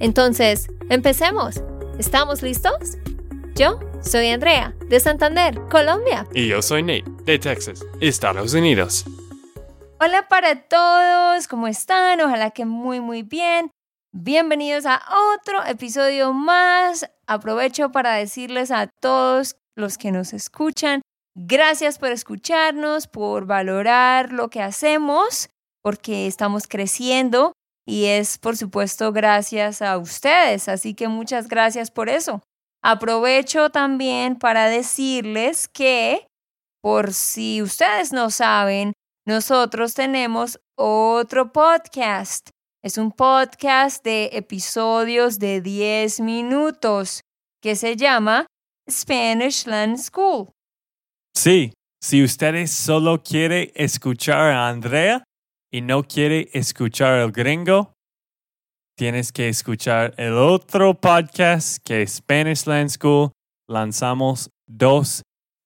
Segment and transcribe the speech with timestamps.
[0.00, 1.62] Entonces, empecemos.
[1.98, 2.98] ¿Estamos listos?
[3.54, 6.26] Yo soy Andrea, de Santander, Colombia.
[6.34, 9.04] Y yo soy Nate, de Texas, Estados Unidos.
[10.00, 12.20] Hola para todos, ¿cómo están?
[12.20, 13.70] Ojalá que muy muy bien.
[14.12, 15.02] Bienvenidos a
[15.34, 17.10] otro episodio más.
[17.26, 21.02] Aprovecho para decirles a todos los que nos escuchan
[21.36, 25.50] Gracias por escucharnos, por valorar lo que hacemos,
[25.82, 27.54] porque estamos creciendo
[27.86, 30.68] y es, por supuesto, gracias a ustedes.
[30.68, 32.42] Así que muchas gracias por eso.
[32.82, 36.26] Aprovecho también para decirles que,
[36.82, 38.92] por si ustedes no saben,
[39.26, 42.50] nosotros tenemos otro podcast.
[42.82, 47.22] Es un podcast de episodios de 10 minutos
[47.62, 48.46] que se llama
[48.90, 50.50] Spanish Land School.
[51.34, 55.24] Sí, si ustedes solo quiere escuchar a Andrea
[55.74, 57.94] y no quiere escuchar al gringo,
[58.96, 63.32] tienes que escuchar el otro podcast que es Spanish Land School.
[63.68, 65.22] Lanzamos dos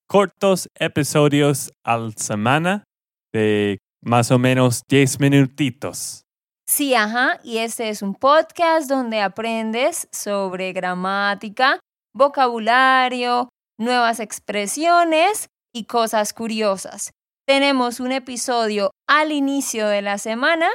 [0.07, 2.85] cortos episodios al semana
[3.31, 6.23] de más o menos 10 minutitos.
[6.67, 11.79] Sí, ajá, y este es un podcast donde aprendes sobre gramática,
[12.15, 17.11] vocabulario, nuevas expresiones y cosas curiosas.
[17.49, 20.69] Tenemos un episodio al inicio de la semana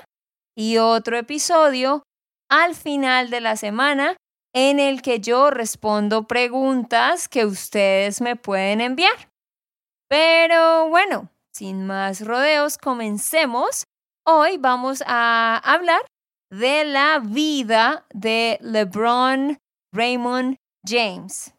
[0.56, 2.02] y otro episodio
[2.50, 4.16] al final de la semana
[4.52, 9.30] en el que yo respondo preguntas que ustedes me pueden enviar.
[10.08, 13.84] Pero bueno, sin más rodeos, comencemos.
[14.26, 16.00] Hoy vamos a hablar
[16.50, 19.58] de la vida de LeBron
[19.92, 21.54] Raymond James.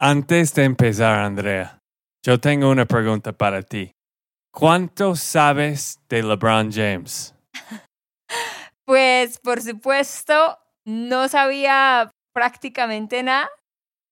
[0.00, 1.78] Antes de empezar, Andrea,
[2.24, 3.92] yo tengo una pregunta para ti.
[4.50, 7.34] ¿Cuánto sabes de LeBron James?
[8.86, 13.48] Pues por supuesto, no sabía prácticamente nada,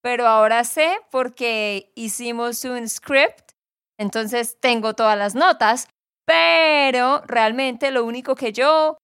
[0.03, 3.53] pero ahora sé porque hicimos un script,
[4.01, 5.89] entonces tengo todas las notas,
[6.25, 8.97] pero realmente lo único que yo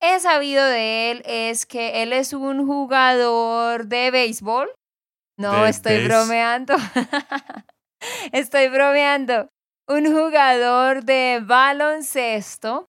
[0.00, 4.72] he sabido de él es que él es un jugador de béisbol.
[5.36, 6.76] No, estoy bromeando.
[8.32, 9.48] Estoy bromeando.
[9.88, 12.86] Un jugador de baloncesto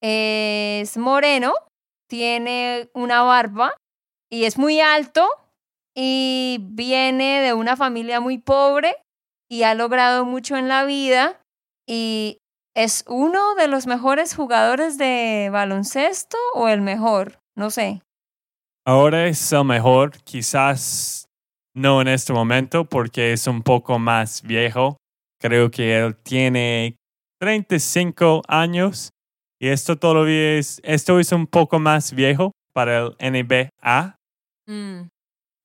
[0.00, 1.52] es moreno,
[2.08, 3.74] tiene una barba
[4.30, 5.26] y es muy alto
[5.96, 8.96] y viene de una familia muy pobre
[9.50, 11.40] y ha logrado mucho en la vida
[11.88, 12.38] y
[12.76, 18.02] es uno de los mejores jugadores de baloncesto o el mejor, no sé.
[18.86, 21.25] Ahora es el mejor, quizás
[21.76, 24.96] no en este momento porque es un poco más viejo.
[25.40, 26.96] Creo que él tiene
[27.38, 29.10] 35 años
[29.60, 34.16] y esto todavía es, esto es un poco más viejo para el NBA.
[34.66, 35.08] Mm.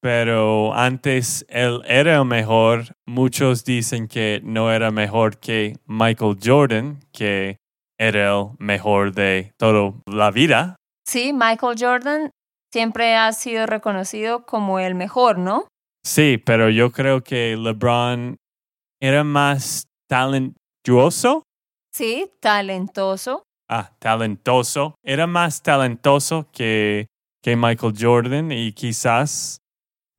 [0.01, 2.85] Pero antes él era el mejor.
[3.05, 7.57] Muchos dicen que no era mejor que Michael Jordan, que
[7.97, 10.75] era el mejor de toda la vida.
[11.05, 12.31] Sí, Michael Jordan
[12.73, 15.67] siempre ha sido reconocido como el mejor, ¿no?
[16.03, 18.38] Sí, pero yo creo que LeBron
[19.00, 21.44] era más talentuoso.
[21.94, 23.44] Sí, talentoso.
[23.69, 24.95] Ah, talentoso.
[25.03, 27.07] Era más talentoso que,
[27.41, 29.59] que Michael Jordan y quizás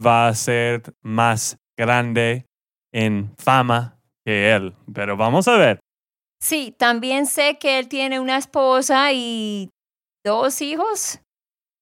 [0.05, 2.47] va a ser más grande
[2.93, 4.75] en fama que él.
[4.93, 5.81] Pero vamos a ver.
[6.41, 9.71] Sí, también sé que él tiene una esposa y
[10.25, 11.21] dos hijos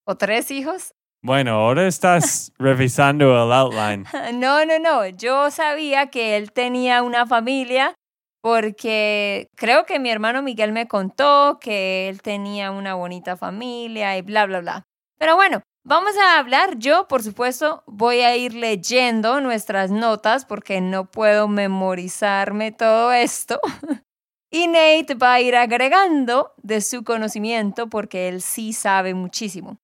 [0.07, 0.93] o tres hijos.
[1.23, 4.07] Bueno, ahora estás revisando el outline.
[4.35, 5.07] No, no, no.
[5.07, 7.95] Yo sabía que él tenía una familia
[8.43, 14.23] porque creo que mi hermano Miguel me contó que él tenía una bonita familia y
[14.23, 14.85] bla, bla, bla.
[15.19, 16.79] Pero bueno, vamos a hablar.
[16.79, 23.61] Yo, por supuesto, voy a ir leyendo nuestras notas porque no puedo memorizarme todo esto.
[24.53, 29.79] Y Nate va a ir agregando de su conocimiento porque él sí sabe muchísimo.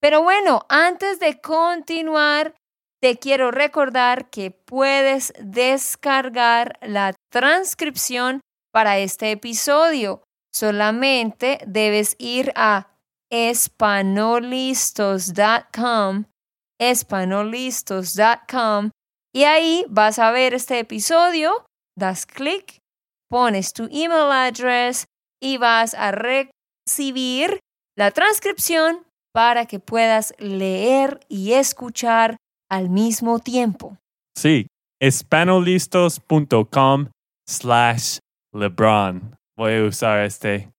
[0.00, 2.54] Pero bueno, antes de continuar,
[3.00, 8.40] te quiero recordar que puedes descargar la transcripción
[8.72, 10.22] para este episodio.
[10.52, 12.92] Solamente debes ir a
[13.30, 16.24] espanolistos.com,
[16.80, 18.90] espanolistos.com,
[19.34, 21.66] y ahí vas a ver este episodio,
[21.96, 22.78] das clic,
[23.28, 25.06] pones tu email address
[25.42, 27.60] y vas a recibir
[27.96, 32.38] la transcripción para que puedas leer y escuchar
[32.70, 33.98] al mismo tiempo.
[34.34, 34.68] Sí,
[34.98, 37.10] espanolistos.com
[37.46, 38.16] slash
[38.54, 39.36] LeBron.
[39.54, 40.72] Voy a usar este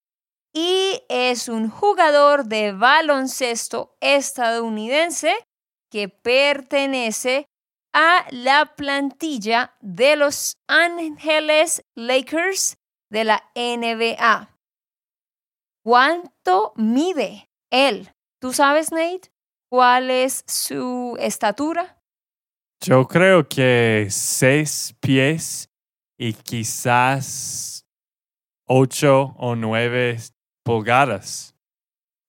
[0.57, 5.35] y es un jugador de baloncesto estadounidense
[5.91, 7.47] que pertenece
[7.93, 12.77] a la plantilla de Los Ángeles Lakers
[13.11, 14.51] de la NBA.
[15.83, 18.13] ¿Cuánto mide él?
[18.41, 19.31] ¿Tú sabes, Nate?
[19.71, 22.03] ¿Cuál es su estatura?
[22.81, 25.71] Yo creo que seis pies
[26.19, 27.87] y quizás
[28.67, 30.19] ocho o nueve
[30.65, 31.55] pulgadas.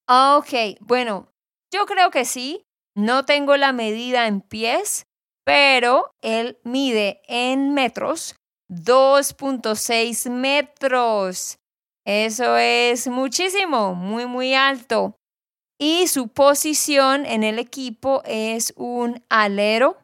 [0.07, 1.27] Ok, bueno,
[1.71, 2.66] yo creo que sí.
[2.97, 5.05] No tengo la medida en pies,
[5.45, 8.35] pero él mide en metros
[8.71, 11.57] 2.6 metros.
[12.07, 15.13] Eso es muchísimo, muy, muy alto.
[15.79, 19.97] Y su posición en el equipo es un alero.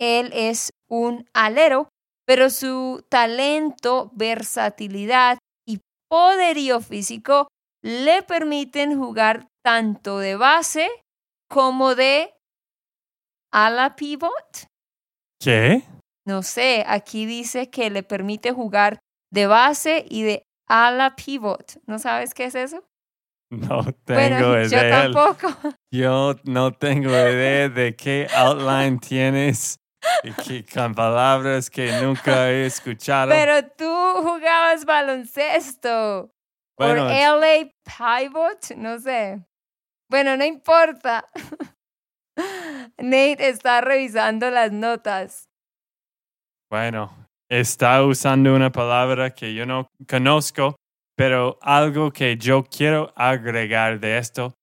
[0.00, 1.88] Él es un alero,
[2.26, 5.78] pero su talento, versatilidad y
[6.10, 7.46] poderío físico
[7.84, 10.90] le permiten jugar tanto de base
[11.48, 12.34] como de
[13.52, 14.68] ala pivot.
[15.40, 15.82] ¿Qué?
[16.26, 18.98] No sé, aquí dice que le permite jugar
[19.32, 21.80] de base y de ala pivot.
[21.86, 22.84] ¿No sabes qué es eso?
[23.50, 24.66] No tengo bueno, idea.
[24.68, 25.74] Yo tampoco.
[25.92, 29.76] Yo no tengo idea de qué outline tienes
[30.24, 33.30] y que, con palabras que nunca he escuchado.
[33.30, 36.30] Pero tú jugabas baloncesto.
[36.76, 39.40] Bueno, Por LA Pivot, no sé.
[40.08, 41.28] Bueno, no importa.
[42.98, 45.48] Nate está revisando las notas.
[46.70, 47.12] Bueno,
[47.48, 50.76] está usando una palabra que yo no conozco,
[51.16, 54.54] pero algo que yo quiero agregar de esto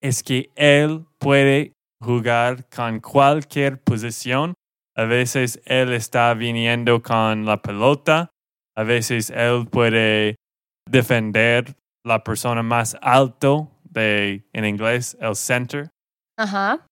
[0.00, 1.72] es que él puede
[2.02, 4.54] jugar con cualquier posición.
[4.96, 8.30] A veces él está viniendo con la pelota,
[8.76, 10.36] a veces él puede
[10.88, 15.90] defender la persona más alto de, en inglés, el center.
[16.36, 16.86] Ajá.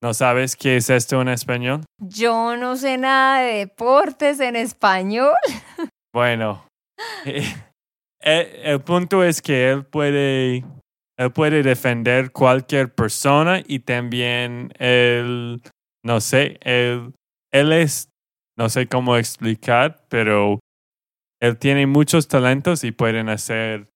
[0.00, 1.82] ¿No sabes qué es esto en español?
[1.98, 5.34] Yo no sé nada de deportes en español.
[6.14, 6.66] Bueno,
[7.26, 7.44] eh,
[8.22, 10.64] eh, el punto es que él puede,
[11.18, 15.60] él puede defender cualquier persona y también él,
[16.02, 17.12] no sé, él,
[17.52, 18.08] él es,
[18.56, 20.58] no sé cómo explicar, pero
[21.40, 23.90] él tiene muchos talentos y pueden hacer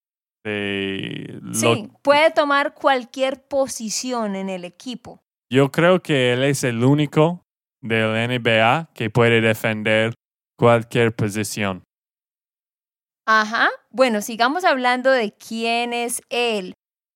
[0.44, 5.20] lo- Sí, puede tomar cualquier posición en el equipo.
[5.50, 7.42] Yo creo que él es el único
[7.82, 10.14] del NBA que puede defender
[10.58, 11.82] cualquier posición.
[13.26, 13.68] Ajá.
[13.90, 16.74] Bueno, sigamos hablando de quién es él.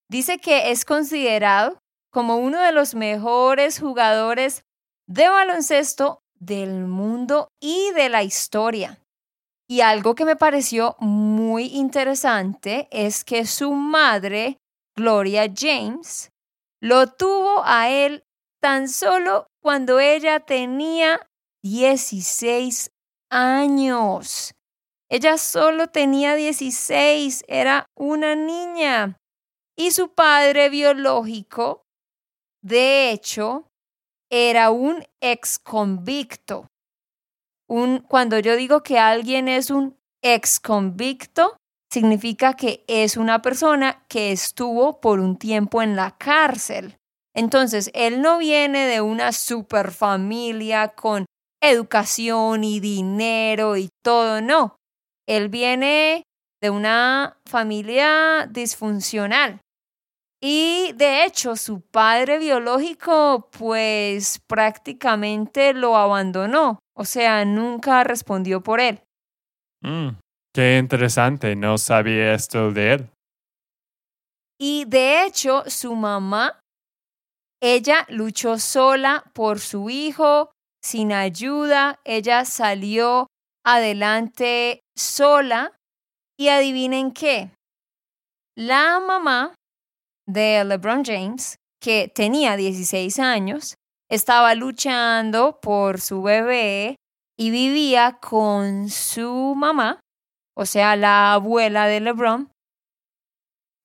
[0.09, 1.79] Dice que es considerado
[2.13, 4.63] como uno de los mejores jugadores
[5.09, 8.99] de baloncesto del mundo y de la historia.
[9.69, 14.59] Y algo que me pareció muy interesante es que su madre,
[14.97, 16.31] Gloria James,
[16.81, 18.25] lo tuvo a él
[18.61, 21.29] tan solo cuando ella tenía
[21.65, 22.91] 16
[23.31, 24.55] años.
[25.09, 29.17] Ella solo tenía 16, era una niña.
[29.77, 31.83] Y su padre biológico,
[32.63, 33.69] de hecho,
[34.31, 36.69] era un ex convicto.
[37.69, 41.57] Un, cuando yo digo que alguien es un ex convicto,
[41.91, 46.97] significa que es una persona que estuvo por un tiempo en la cárcel.
[47.35, 51.27] Entonces, él no viene de una super familia con
[51.63, 54.77] educación y dinero y todo, no.
[55.29, 56.23] Él viene
[56.63, 59.61] de una familia disfuncional.
[60.49, 68.79] Y de hecho, su padre biológico pues prácticamente lo abandonó, o sea, nunca respondió por
[68.79, 69.03] él.
[69.83, 70.11] Mm,
[70.55, 73.11] qué interesante, no sabía esto de él.
[74.57, 76.61] Y de hecho, su mamá,
[77.61, 83.27] ella luchó sola por su hijo, sin ayuda, ella salió
[83.65, 85.73] adelante sola
[86.39, 87.51] y adivinen qué,
[88.57, 89.53] la mamá
[90.27, 93.77] de LeBron James que tenía 16 años,
[94.11, 96.97] estaba luchando por su bebé
[97.39, 100.01] y vivía con su mamá,
[100.57, 102.51] o sea, la abuela de LeBron.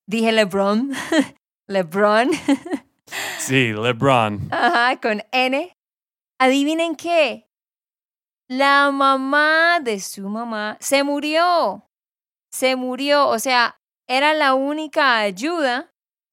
[0.08, 0.92] Dije LeBron,
[1.70, 2.30] LeBron.
[3.40, 4.48] Sí, LeBron.
[4.52, 5.74] Ajá, con N.
[6.40, 7.50] Adivinen qué.
[8.48, 11.86] La mamá de su mamá se murió.
[12.54, 15.91] Se murió, o sea, era la única ayuda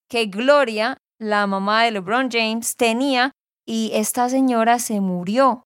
[0.08, 3.32] que Gloria, la mamá de LeBron James, tenía
[3.66, 5.62] y esta señora se murió.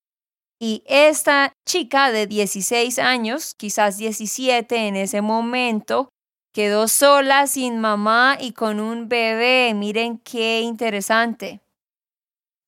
[0.60, 6.08] Y esta chica de 16 años, quizás 17 en ese momento,
[6.54, 9.72] quedó sola, sin mamá y con un bebé.
[9.74, 11.60] Miren qué interesante.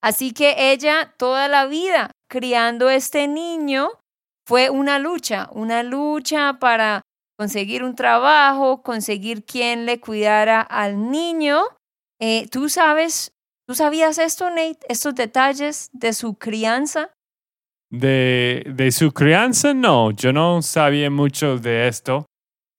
[0.02, 3.90] Así que ella toda la vida criando este niño
[4.46, 7.02] fue una lucha, una lucha para
[7.38, 11.62] conseguir un trabajo, conseguir quien le cuidara al niño.
[12.20, 13.32] Eh, ¿Tú sabes,
[13.66, 17.10] tú sabías esto, Nate, estos detalles de su crianza?
[17.90, 22.26] De, de su crianza, no, yo no sabía mucho de esto.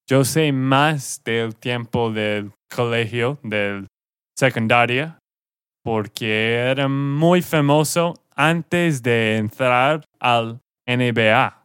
[0.07, 3.87] Yo sé más del tiempo del colegio, del
[4.37, 5.17] secundaria,
[5.83, 11.63] porque era muy famoso antes de entrar al NBA.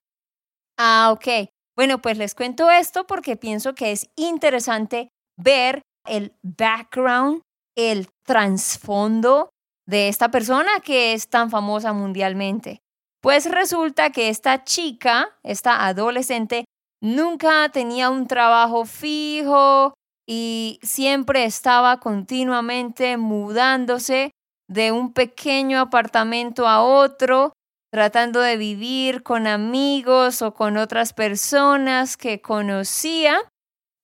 [0.79, 1.51] Ah, ok.
[1.81, 5.09] Bueno, pues les cuento esto porque pienso que es interesante
[5.39, 7.41] ver el background,
[7.75, 9.49] el trasfondo
[9.87, 12.83] de esta persona que es tan famosa mundialmente.
[13.23, 16.67] Pues resulta que esta chica, esta adolescente,
[17.03, 19.95] nunca tenía un trabajo fijo
[20.29, 24.33] y siempre estaba continuamente mudándose
[24.69, 27.55] de un pequeño apartamento a otro,
[27.91, 33.37] tratando de vivir con amigos o con otras personas que conocía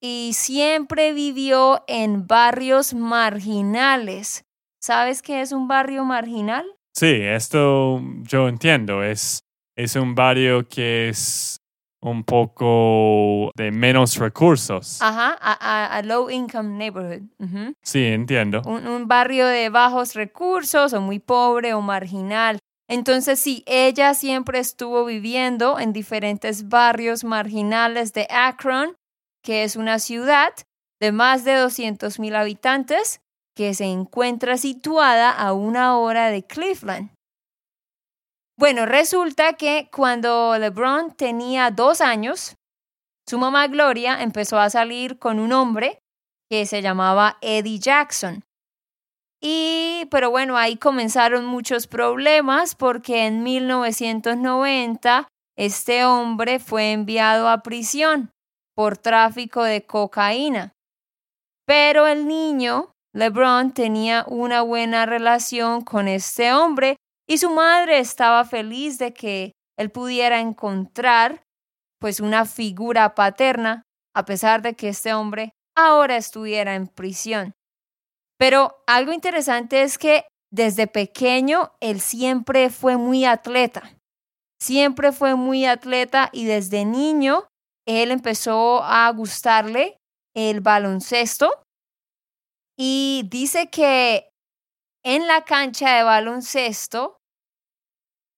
[0.00, 4.44] y siempre vivió en barrios marginales.
[4.80, 6.64] ¿Sabes qué es un barrio marginal?
[6.94, 9.02] Sí, esto yo entiendo.
[9.02, 9.40] Es,
[9.76, 11.56] es un barrio que es
[12.00, 15.00] un poco de menos recursos.
[15.02, 17.22] Ajá, a, low income neighborhood.
[17.82, 18.62] Sí, entiendo.
[18.64, 22.58] Un, un, barrio de bajos recursos o muy pobre o marginal.
[22.88, 28.96] Entonces, sí, ella siempre estuvo viviendo en diferentes barrios marginales de Akron,
[29.42, 30.52] que es una ciudad
[31.00, 33.20] de más de 200 mil habitantes
[33.56, 37.10] que se encuentra situada a una hora de Cleveland.
[38.58, 42.56] Bueno, resulta que cuando LeBron tenía dos años,
[43.28, 45.98] su mamá Gloria empezó a salir con un hombre
[46.50, 48.44] que se llamaba Eddie Jackson.
[49.48, 57.62] Y, pero bueno, ahí comenzaron muchos problemas porque en 1990 este hombre fue enviado a
[57.62, 58.32] prisión
[58.74, 60.72] por tráfico de cocaína.
[61.64, 66.96] Pero el niño, LeBron, tenía una buena relación con este hombre
[67.28, 71.44] y su madre estaba feliz de que él pudiera encontrar
[72.00, 77.55] pues una figura paterna a pesar de que este hombre ahora estuviera en prisión.
[78.38, 83.82] Pero algo interesante es que desde pequeño él siempre fue muy atleta.
[84.60, 87.46] Siempre fue muy atleta y desde niño
[87.86, 89.98] él empezó a gustarle
[90.34, 91.50] el baloncesto
[92.78, 94.28] y dice que
[95.04, 97.16] en la cancha de baloncesto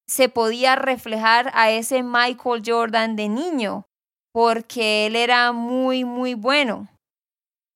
[0.07, 3.85] se podía reflejar a ese Michael Jordan de niño,
[4.33, 6.89] porque él era muy, muy bueno.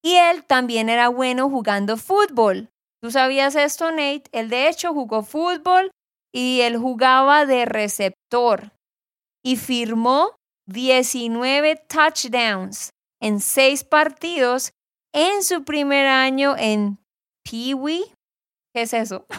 [0.02, 2.70] Y él también era bueno jugando fútbol.
[3.00, 4.24] ¿Tú sabías esto, Nate?
[4.32, 5.90] Él de hecho jugó fútbol
[6.32, 8.72] y él jugaba de receptor
[9.44, 12.90] y firmó 19 touchdowns
[13.20, 14.72] en seis partidos
[15.12, 16.98] en su primer año en
[17.44, 18.12] Pee Wee
[18.74, 19.26] ¿Qué es eso?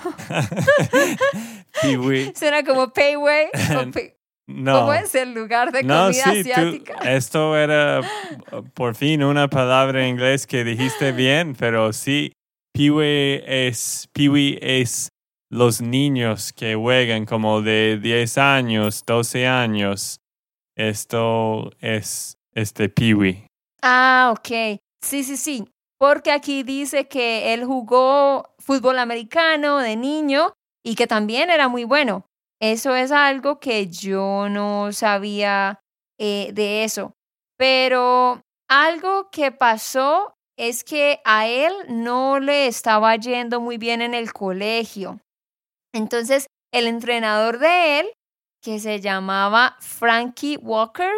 [2.36, 3.50] Suena como Payway.
[4.47, 4.81] no.
[4.81, 6.95] ¿Cómo es el lugar de comida asiática?
[7.03, 8.01] esto era
[8.73, 12.33] por fin una palabra en inglés que dijiste bien, pero sí,
[12.73, 15.09] Peewee es, Peewee es
[15.50, 20.19] los niños que juegan como de 10 años, 12 años.
[20.75, 23.45] Esto es este Peewee.
[23.83, 24.79] Ah, ok.
[25.03, 25.65] Sí, sí, sí
[26.03, 31.85] porque aquí dice que él jugó fútbol americano de niño y que también era muy
[31.85, 32.25] bueno.
[32.63, 35.82] Eso es algo que yo no sabía
[36.17, 37.12] eh, de eso.
[37.58, 44.13] Pero algo que pasó es que a él no le estaba yendo muy bien en
[44.13, 45.20] el colegio.
[45.93, 48.08] Entonces, el entrenador de él,
[48.62, 51.12] que se llamaba Frankie Walker,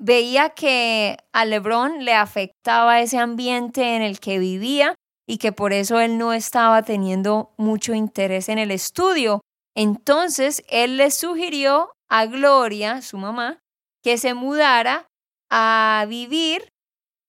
[0.00, 4.96] veía que a Lebron le afectaba ese ambiente en el que vivía
[5.26, 9.40] y que por eso él no estaba teniendo mucho interés en el estudio.
[9.80, 13.60] Entonces él le sugirió a Gloria, su mamá,
[14.04, 15.06] que se mudara
[15.50, 16.68] a vivir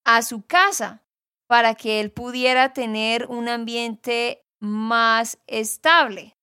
[0.06, 1.02] a su casa
[1.48, 6.34] para que él pudiera tener un ambiente más estable.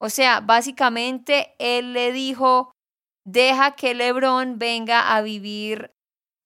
[0.00, 2.72] O sea, básicamente él le dijo,
[3.24, 5.92] deja que Lebron venga a vivir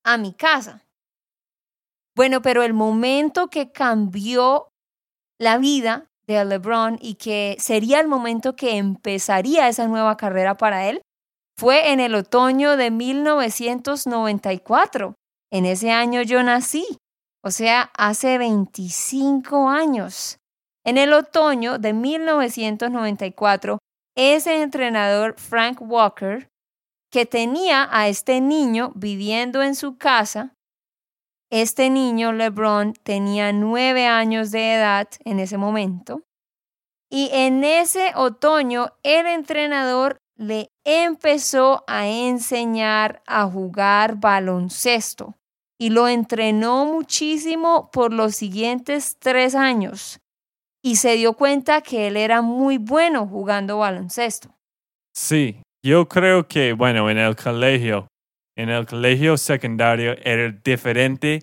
[0.04, 0.84] a mi casa.
[2.14, 4.68] Bueno, pero el momento que cambió
[5.40, 10.88] la vida de LeBron y que sería el momento que empezaría esa nueva carrera para
[10.88, 11.02] él
[11.58, 15.14] fue en el otoño de 1994.
[15.50, 16.86] En ese año yo nací,
[17.44, 20.38] o sea, hace 25 años.
[20.84, 23.78] En el otoño de 1994,
[24.16, 26.48] ese entrenador Frank Walker,
[27.10, 30.54] que tenía a este niño viviendo en su casa,
[31.52, 36.22] este niño, LeBron, tenía nueve años de edad en ese momento.
[37.10, 45.34] Y en ese otoño, el entrenador le empezó a enseñar a jugar baloncesto
[45.78, 50.20] y lo entrenó muchísimo por los siguientes tres años
[50.82, 54.56] y se dio cuenta que él era muy bueno jugando baloncesto.
[55.14, 58.08] Sí, yo creo que, bueno, en el colegio
[58.62, 61.42] en el colegio secundario era diferente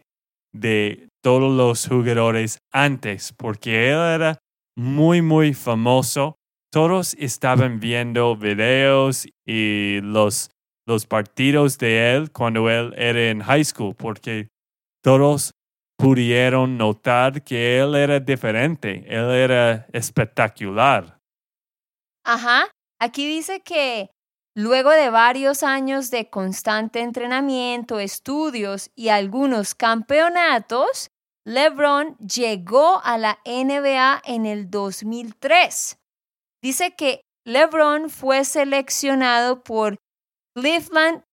[0.53, 4.39] de todos los jugadores antes, porque él era
[4.77, 6.37] muy, muy famoso.
[6.71, 10.49] Todos estaban viendo videos y los,
[10.87, 14.47] los partidos de él cuando él era en high school, porque
[15.03, 15.51] todos
[15.97, 21.19] pudieron notar que él era diferente, él era espectacular.
[22.23, 22.71] Ajá,
[23.01, 24.09] aquí dice que
[24.55, 31.09] Luego de varios años de constante entrenamiento, estudios y algunos campeonatos,
[31.45, 35.97] LeBron llegó a la NBA en el 2003.
[36.61, 39.97] Dice que LeBron fue seleccionado por
[40.55, 41.23] Cleveland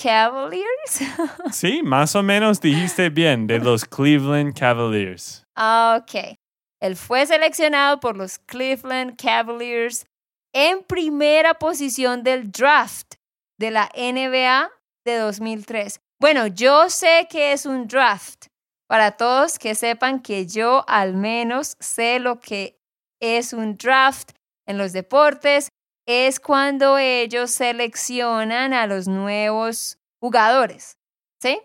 [0.00, 1.00] Cavaliers.
[1.52, 5.44] Sí, más o menos dijiste bien, de los Cleveland Cavaliers.
[5.56, 6.36] Ok.
[6.80, 10.06] Él fue seleccionado por los Cleveland Cavaliers
[10.52, 13.14] en primera posición del draft
[13.58, 14.70] de la NBA
[15.04, 16.00] de 2003.
[16.20, 18.46] Bueno, yo sé que es un draft.
[18.88, 22.78] Para todos que sepan que yo al menos sé lo que
[23.20, 24.32] es un draft
[24.66, 25.68] en los deportes,
[26.06, 30.98] es cuando ellos seleccionan a los nuevos jugadores.
[31.40, 31.60] ¿Sí?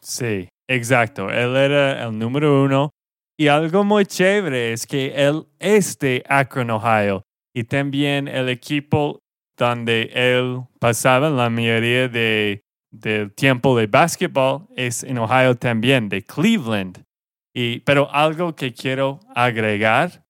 [0.00, 1.28] Sí, exacto.
[1.28, 2.90] Él era el número uno.
[3.38, 7.22] Y algo muy chévere es que él es de Akron, Ohio
[7.54, 9.20] y también el equipo
[9.56, 16.22] donde él pasaba la mayoría de, del tiempo de básquetbol es en Ohio también, de
[16.22, 17.04] Cleveland.
[17.54, 20.24] Y, pero algo que quiero agregar,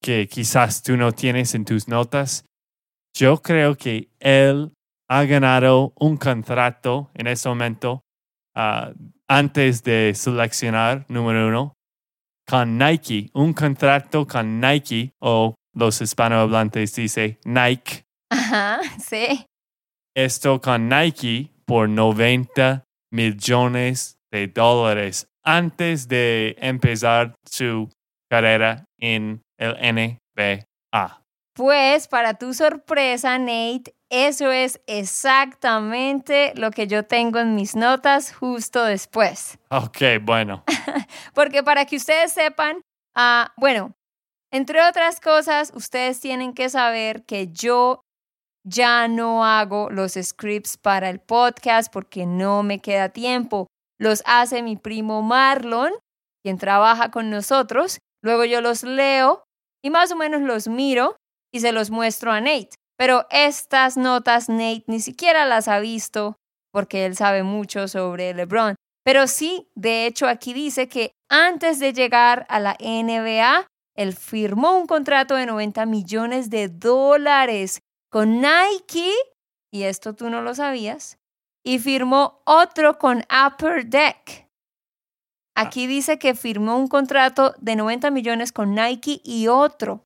[0.00, 2.44] que quizás tú no tienes en tus notas,
[3.14, 4.72] yo creo que él
[5.08, 8.02] ha ganado un contrato en ese momento
[8.54, 8.92] ah,
[9.28, 11.72] antes de seleccionar número uno
[12.46, 18.06] con Nike, un contrato con Nike o los hispanohablantes dice Nike.
[18.30, 19.46] Ajá, sí.
[20.16, 27.90] Esto con Nike por 90 millones de dólares antes de empezar su
[28.30, 30.66] carrera en el NBA.
[31.54, 38.34] Pues para tu sorpresa, Nate, eso es exactamente lo que yo tengo en mis notas
[38.34, 39.58] justo después.
[39.70, 40.64] Ok, bueno.
[41.34, 42.80] Porque para que ustedes sepan,
[43.14, 43.94] ah, bueno,
[44.52, 48.00] entre otras cosas, ustedes tienen que saber que yo
[48.64, 53.66] ya no hago los scripts para el podcast porque no me queda tiempo.
[53.98, 55.92] Los hace mi primo Marlon,
[56.42, 57.98] quien trabaja con nosotros.
[58.22, 59.44] Luego yo los leo
[59.84, 61.16] y más o menos los miro
[61.52, 62.70] y se los muestro a Nate.
[62.98, 66.36] Pero estas notas Nate ni siquiera las ha visto
[66.72, 68.74] porque él sabe mucho sobre LeBron.
[69.04, 74.76] Pero sí, de hecho aquí dice que antes de llegar a la NBA, él firmó
[74.76, 77.80] un contrato de 90 millones de dólares
[78.10, 79.12] con Nike,
[79.72, 81.18] y esto tú no lo sabías,
[81.64, 84.46] y firmó otro con Upper Deck.
[85.56, 90.04] Aquí dice que firmó un contrato de 90 millones con Nike y otro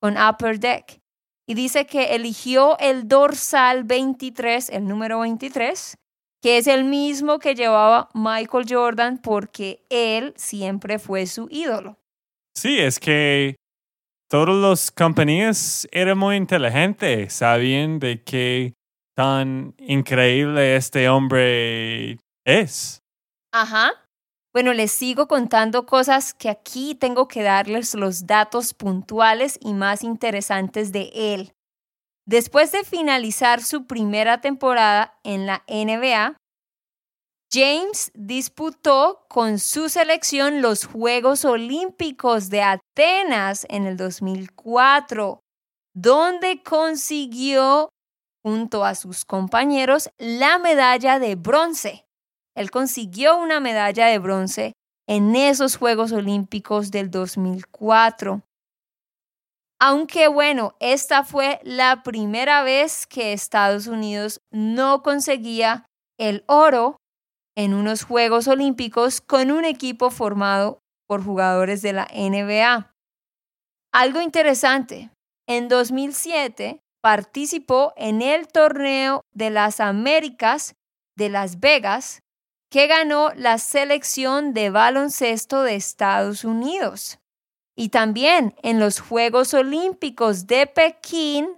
[0.00, 1.00] con Upper Deck.
[1.48, 5.96] Y dice que eligió el dorsal 23, el número 23,
[6.40, 11.98] que es el mismo que llevaba Michael Jordan porque él siempre fue su ídolo.
[12.56, 13.56] Sí, es que
[14.30, 18.72] todas las compañías eran muy inteligentes, sabían de qué
[19.14, 23.00] tan increíble este hombre es.
[23.52, 23.92] Ajá.
[24.54, 30.02] Bueno, les sigo contando cosas que aquí tengo que darles los datos puntuales y más
[30.02, 31.52] interesantes de él.
[32.26, 36.38] Después de finalizar su primera temporada en la NBA,
[37.52, 45.40] James disputó con su selección los Juegos Olímpicos de Atenas en el 2004,
[45.94, 47.90] donde consiguió,
[48.44, 52.04] junto a sus compañeros, la medalla de bronce.
[52.56, 54.72] Él consiguió una medalla de bronce
[55.08, 58.42] en esos Juegos Olímpicos del 2004.
[59.78, 65.86] Aunque bueno, esta fue la primera vez que Estados Unidos no conseguía
[66.18, 66.96] el oro
[67.56, 72.92] en unos Juegos Olímpicos con un equipo formado por jugadores de la NBA.
[73.92, 75.10] Algo interesante,
[75.48, 80.74] en 2007 participó en el torneo de las Américas
[81.16, 82.20] de Las Vegas
[82.70, 87.18] que ganó la selección de baloncesto de Estados Unidos.
[87.76, 91.56] Y también en los Juegos Olímpicos de Pekín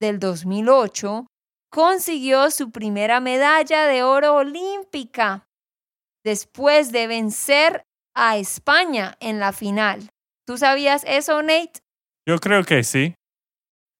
[0.00, 1.26] del 2008
[1.70, 5.46] consiguió su primera medalla de oro olímpica
[6.24, 10.08] después de vencer a España en la final.
[10.46, 11.80] ¿Tú sabías eso, Nate?
[12.26, 13.14] Yo creo que sí.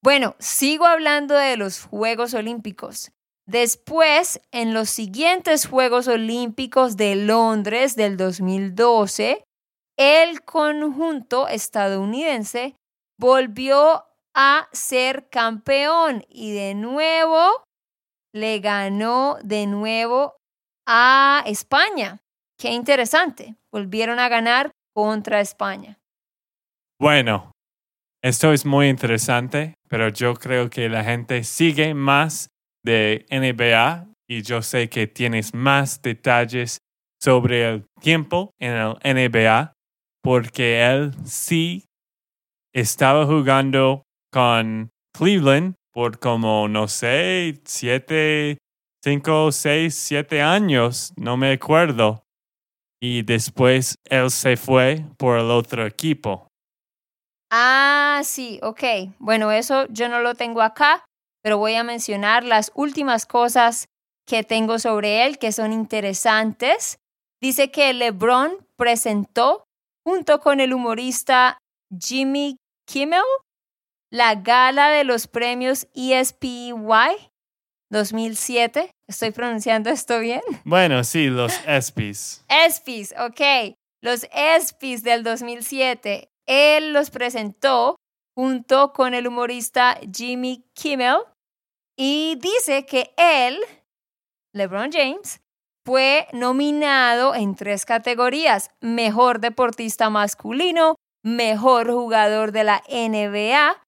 [0.03, 3.13] Bueno, sigo hablando de los Juegos Olímpicos.
[3.47, 9.45] Después, en los siguientes Juegos Olímpicos de Londres del 2012,
[9.97, 12.75] el conjunto estadounidense
[13.19, 14.06] volvió
[14.37, 17.65] a ser campeón y de nuevo
[18.35, 20.37] le ganó de nuevo
[20.87, 22.19] a España.
[22.59, 23.57] Qué interesante.
[23.73, 25.99] Volvieron a ganar contra España.
[27.01, 27.53] Bueno,
[28.23, 32.49] esto es muy interesante, pero yo creo que la gente sigue más
[32.85, 36.79] de NBA y yo sé que tienes más detalles
[37.23, 39.73] sobre el tiempo en el NBA
[40.23, 41.85] porque él sí
[42.75, 44.03] estaba jugando
[44.37, 48.59] con Cleveland por como, no sé, siete,
[49.03, 52.23] cinco, seis, siete años, no me acuerdo.
[53.01, 56.49] Y después él se fue por el otro equipo.
[57.51, 58.83] Ah, sí, ok.
[59.19, 61.07] Bueno, eso yo no lo tengo acá,
[61.43, 63.87] pero voy a mencionar las últimas cosas
[64.29, 66.99] que tengo sobre él que son interesantes.
[67.41, 69.65] Dice que LeBron presentó,
[70.05, 71.57] junto con el humorista
[71.99, 73.23] Jimmy Kimmel,
[74.11, 76.73] la gala de los premios ESPY
[77.91, 78.91] 2007.
[79.09, 80.43] ¿Estoy pronunciando esto bien?
[80.65, 82.45] Bueno, sí, los ESPYs.
[82.49, 83.77] ESPYs, ok.
[84.03, 86.29] Los ESPYs del 2007.
[86.47, 87.97] Él los presentó
[88.37, 91.19] junto con el humorista Jimmy Kimmel
[91.99, 93.59] y dice que él,
[94.55, 95.41] LeBron James,
[95.85, 103.86] fue nominado en tres categorías, mejor deportista masculino, mejor jugador de la NBA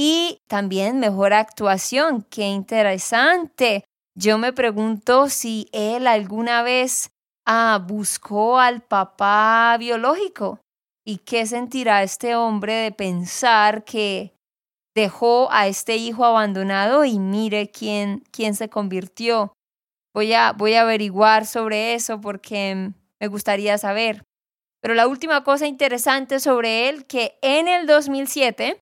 [0.00, 2.24] y también mejor actuación.
[2.30, 3.84] Qué interesante.
[4.14, 7.10] Yo me pregunto si él alguna vez
[7.44, 10.60] ah, buscó al papá biológico
[11.04, 14.34] y qué sentirá este hombre de pensar que
[14.94, 19.52] dejó a este hijo abandonado y mire quién, quién se convirtió.
[20.14, 24.22] Voy a, voy a averiguar sobre eso porque me gustaría saber.
[24.80, 28.80] Pero la última cosa interesante sobre él, que en el 2007,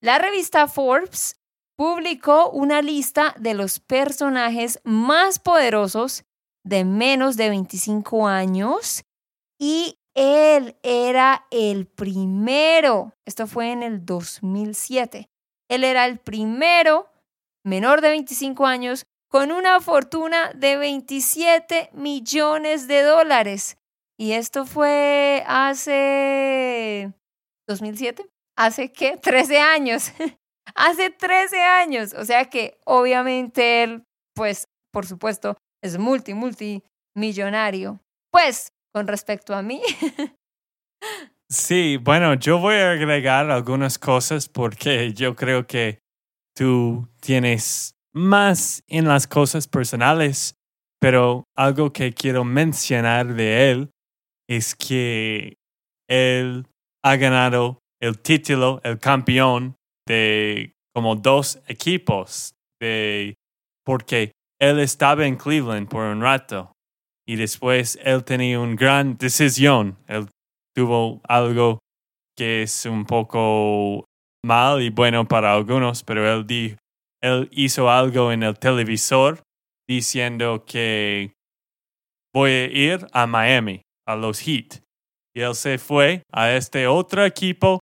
[0.00, 1.36] la revista Forbes
[1.76, 6.24] publicó una lista de los personajes más poderosos
[6.64, 9.04] de menos de 25 años
[9.58, 13.12] y él era el primero.
[13.26, 15.28] Esto fue en el 2007.
[15.68, 17.10] Él era el primero
[17.64, 23.76] menor de 25 años con una fortuna de 27 millones de dólares.
[24.18, 27.12] Y esto fue hace
[27.68, 28.26] 2007.
[28.56, 29.16] ¿Hace qué?
[29.22, 30.12] 13 años.
[30.74, 32.14] hace 13 años.
[32.14, 38.00] O sea que obviamente él, pues, por supuesto, es multi, multimillonario.
[38.32, 39.82] Pues, con respecto a mí.
[41.48, 46.00] Sí, bueno, yo voy a agregar algunas cosas porque yo creo que
[46.56, 50.56] tú tienes más en las cosas personales,
[51.00, 53.90] pero algo que quiero mencionar de él
[54.48, 55.58] es que
[56.08, 56.66] él
[57.04, 63.34] ha ganado el título, el campeón de como dos equipos, de,
[63.84, 66.72] porque él estaba en Cleveland por un rato
[67.28, 69.98] y después él tenía una gran decisión.
[70.06, 70.28] Él
[70.74, 71.80] tuvo algo
[72.36, 74.04] que es un poco
[74.44, 76.78] mal y bueno para algunos, pero él,
[77.22, 79.42] él hizo algo en el televisor
[79.88, 81.32] diciendo que
[82.34, 84.82] voy a ir a Miami a los Heat.
[85.34, 87.80] Y él se fue a este otro equipo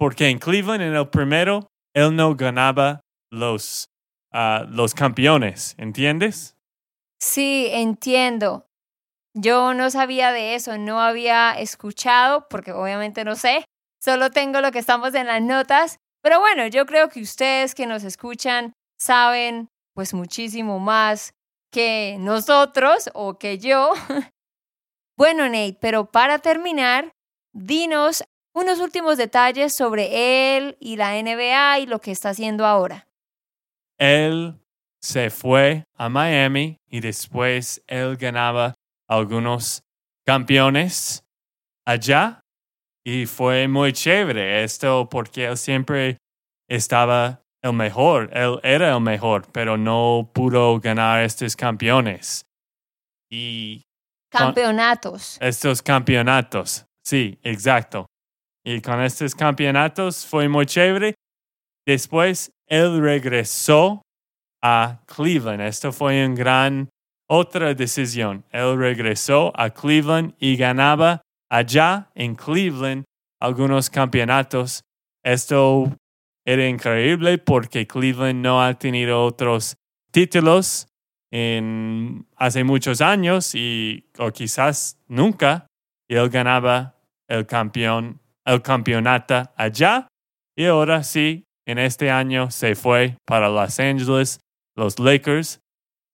[0.00, 3.84] porque en Cleveland, en el primero, él no ganaba los,
[4.32, 6.56] ah, los campeones, ¿entiendes?
[7.20, 8.64] Sí, entiendo.
[9.34, 13.66] Yo no sabía de eso, no había escuchado, porque obviamente no sé,
[14.02, 17.84] solo tengo lo que estamos en las notas, pero bueno, yo creo que ustedes que
[17.84, 21.34] nos escuchan saben pues muchísimo más
[21.70, 23.92] que nosotros o que yo.
[25.18, 27.12] bueno, Nate, pero para terminar,
[27.52, 28.24] dinos
[28.60, 33.06] unos últimos detalles sobre él y la NBA y lo que está haciendo ahora.
[33.98, 34.54] Él
[35.02, 38.74] se fue a Miami y después él ganaba
[39.08, 39.82] algunos
[40.26, 41.24] campeones
[41.86, 42.40] allá
[43.04, 46.18] y fue muy chévere esto porque él siempre
[46.68, 52.44] estaba el mejor, él era el mejor, pero no pudo ganar estos campeones.
[53.30, 53.82] Y
[54.30, 55.38] campeonatos.
[55.40, 58.06] Estos campeonatos, sí, exacto.
[58.64, 61.14] Y con estos campeonatos fue muy chévere.
[61.86, 64.02] Después él regresó
[64.62, 65.62] a Cleveland.
[65.62, 66.90] Esto fue una gran
[67.28, 68.44] otra decisión.
[68.50, 73.04] Él regresó a Cleveland y ganaba allá en Cleveland
[73.40, 74.82] algunos campeonatos.
[75.22, 75.96] Esto
[76.44, 79.76] era increíble porque Cleveland no ha tenido otros
[80.10, 80.86] títulos
[81.30, 85.66] en hace muchos años y o quizás nunca.
[86.08, 86.96] Él ganaba
[87.28, 88.20] el campeón,
[88.50, 90.08] el campeonato allá.
[90.56, 94.40] Y ahora sí, en este año se fue para Los Angeles
[94.76, 95.60] los Lakers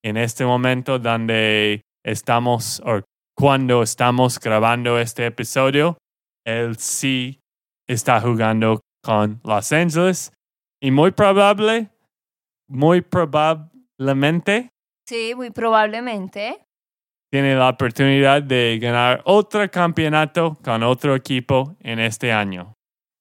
[0.04, 3.02] en este momento donde estamos o
[3.36, 5.98] cuando estamos grabando este episodio,
[6.44, 7.40] él sí
[7.88, 10.32] está jugando con Los Angeles
[10.80, 11.90] y muy probable,
[12.68, 14.70] muy probablemente.
[15.06, 16.65] Sí, muy probablemente.
[17.30, 22.74] Tiene la oportunidad de ganar otro campeonato con otro equipo en este año.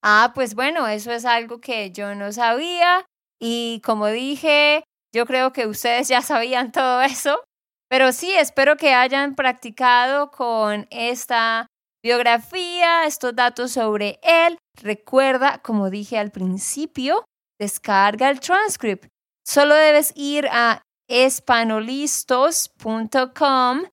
[0.03, 3.03] Ah, pues bueno, eso es algo que yo no sabía
[3.41, 7.43] y como dije, yo creo que ustedes ya sabían todo eso,
[7.89, 11.65] pero sí, espero que hayan practicado con esta
[12.03, 14.59] biografía, estos datos sobre él.
[14.79, 17.25] Recuerda, como dije al principio,
[17.59, 19.07] descarga el transcript.
[19.43, 23.85] Solo debes ir a espanolistos.com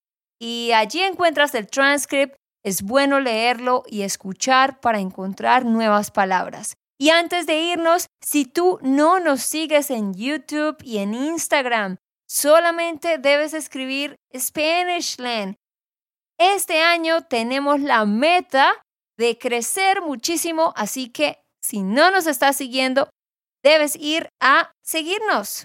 [0.42, 2.34] y allí encuentras el transcript.
[2.64, 6.74] Es bueno leerlo y escuchar para encontrar nuevas palabras.
[6.98, 11.96] Y antes de irnos, si tú no nos sigues en YouTube y en Instagram,
[12.28, 15.54] solamente debes escribir Spanishland.
[16.38, 18.72] Este año tenemos la meta
[19.16, 23.10] de crecer muchísimo, así que si no nos estás siguiendo,
[23.62, 25.64] debes ir a seguirnos.